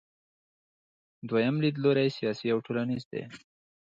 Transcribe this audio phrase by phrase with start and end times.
[1.29, 3.23] دویم لیدلوری سیاسي او ټولنیز دی.